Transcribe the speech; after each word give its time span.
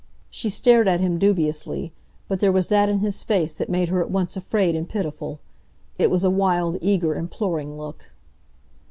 She 0.31 0.49
stared 0.49 0.87
at 0.87 0.99
him 0.99 1.19
dubiously, 1.19 1.93
but 2.27 2.39
there 2.39 2.51
was 2.51 2.69
that 2.69 2.89
in 2.89 3.01
his 3.01 3.23
face 3.23 3.53
that 3.53 3.69
made 3.69 3.89
her 3.89 4.01
at 4.01 4.09
once 4.09 4.35
afraid 4.35 4.75
and 4.75 4.89
pitiful. 4.89 5.39
It 5.99 6.09
was 6.09 6.23
a 6.23 6.31
wild, 6.31 6.79
eager, 6.81 7.13
imploring 7.13 7.77
look. 7.77 8.09